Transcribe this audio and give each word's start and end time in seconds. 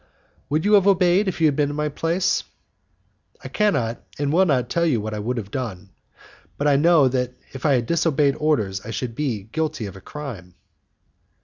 "Would 0.49 0.65
you 0.65 0.73
have 0.73 0.87
obeyed, 0.87 1.27
if 1.27 1.39
you 1.39 1.45
had 1.45 1.55
been 1.55 1.69
in 1.69 1.75
my 1.75 1.87
place?" 1.89 2.43
"I 3.43 3.49
cannot 3.49 4.01
and 4.17 4.33
will 4.33 4.47
not 4.47 4.67
tell 4.67 4.83
you 4.83 4.99
what 4.99 5.13
I 5.13 5.19
would 5.19 5.37
have 5.37 5.51
done, 5.51 5.91
but 6.57 6.65
I 6.67 6.75
know 6.75 7.07
that 7.07 7.35
if 7.53 7.67
I 7.67 7.73
had 7.73 7.85
disobeyed 7.85 8.35
orders 8.39 8.81
I 8.81 8.89
should 8.89 9.09
have 9.11 9.15
been 9.15 9.49
guilty 9.51 9.85
of 9.85 9.95
a 9.95 10.01
crime." 10.01 10.55